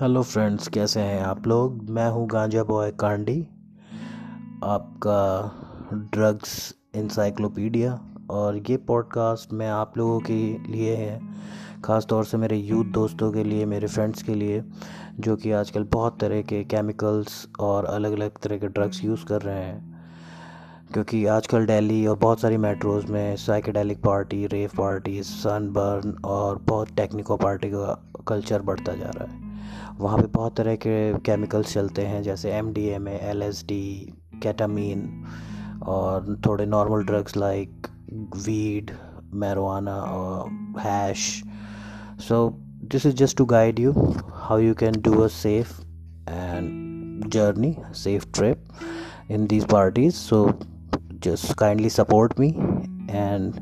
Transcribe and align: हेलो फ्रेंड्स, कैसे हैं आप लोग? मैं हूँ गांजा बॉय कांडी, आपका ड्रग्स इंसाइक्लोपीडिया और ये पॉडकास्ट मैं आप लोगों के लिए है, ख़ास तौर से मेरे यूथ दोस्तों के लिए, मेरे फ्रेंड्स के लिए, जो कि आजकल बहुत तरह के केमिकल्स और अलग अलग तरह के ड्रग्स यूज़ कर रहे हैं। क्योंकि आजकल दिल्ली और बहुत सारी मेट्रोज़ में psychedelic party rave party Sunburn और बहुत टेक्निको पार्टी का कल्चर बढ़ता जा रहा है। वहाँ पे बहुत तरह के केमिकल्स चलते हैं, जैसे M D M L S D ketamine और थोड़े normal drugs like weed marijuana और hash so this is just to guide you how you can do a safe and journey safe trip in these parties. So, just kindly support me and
हेलो 0.00 0.22
फ्रेंड्स, 0.22 0.68
कैसे 0.68 1.00
हैं 1.00 1.22
आप 1.22 1.46
लोग? 1.46 1.90
मैं 1.90 2.10
हूँ 2.10 2.26
गांजा 2.28 2.64
बॉय 2.64 2.90
कांडी, 2.90 3.42
आपका 4.64 5.18
ड्रग्स 5.96 6.74
इंसाइक्लोपीडिया 6.94 8.00
और 8.30 8.56
ये 8.70 8.76
पॉडकास्ट 8.76 9.52
मैं 9.52 9.68
आप 9.68 9.98
लोगों 9.98 10.20
के 10.20 10.58
लिए 10.58 10.96
है, 10.96 11.20
ख़ास 11.84 12.06
तौर 12.06 12.24
से 12.24 12.36
मेरे 12.36 12.56
यूथ 12.56 12.84
दोस्तों 12.84 13.32
के 13.32 13.44
लिए, 13.44 13.66
मेरे 13.66 13.86
फ्रेंड्स 13.86 14.22
के 14.22 14.34
लिए, 14.34 14.64
जो 15.20 15.36
कि 15.36 15.52
आजकल 15.52 15.84
बहुत 15.84 16.20
तरह 16.20 16.42
के 16.42 16.64
केमिकल्स 16.64 17.48
और 17.60 17.84
अलग 17.84 18.12
अलग 18.12 18.30
तरह 18.42 18.58
के 18.58 18.68
ड्रग्स 18.68 19.04
यूज़ 19.04 19.24
कर 19.24 19.42
रहे 19.42 19.64
हैं। 19.64 20.02
क्योंकि 20.92 21.26
आजकल 21.26 21.66
दिल्ली 21.66 22.06
और 22.06 22.16
बहुत 22.16 22.40
सारी 22.40 22.56
मेट्रोज़ 22.56 23.06
में 23.06 23.36
psychedelic 23.36 24.02
party 24.02 24.46
rave 24.46 24.70
party 24.78 25.22
Sunburn 25.22 26.16
और 26.24 26.58
बहुत 26.58 26.88
टेक्निको 26.96 27.36
पार्टी 27.36 27.68
का 27.68 28.10
कल्चर 28.28 28.62
बढ़ता 28.62 28.92
जा 28.92 29.10
रहा 29.10 29.32
है। 29.32 29.43
वहाँ 29.98 30.18
पे 30.18 30.26
बहुत 30.26 30.56
तरह 30.56 30.76
के 30.76 31.18
केमिकल्स 31.18 31.74
चलते 31.74 32.02
हैं, 32.02 32.22
जैसे 32.22 32.52
M 32.52 32.72
D 32.72 32.86
M 32.88 33.08
L 33.08 33.42
S 33.42 33.64
D 33.68 34.12
ketamine 34.42 35.24
और 35.86 36.40
थोड़े 36.46 36.66
normal 36.66 37.04
drugs 37.04 37.36
like 37.36 37.86
weed 38.46 38.90
marijuana 39.34 39.96
और 39.96 40.50
hash 40.80 41.42
so 42.28 42.48
this 42.84 43.06
is 43.06 43.14
just 43.14 43.36
to 43.36 43.44
guide 43.44 43.78
you 43.78 43.92
how 44.32 44.58
you 44.58 44.74
can 44.74 45.00
do 45.00 45.20
a 45.20 45.28
safe 45.28 45.80
and 46.30 47.28
journey 47.30 47.76
safe 47.94 48.26
trip 48.34 48.64
in 49.28 49.46
these 49.46 49.64
parties. 49.64 50.16
So, 50.16 50.58
just 51.18 51.56
kindly 51.56 51.88
support 51.88 52.38
me 52.38 52.58
and 53.08 53.60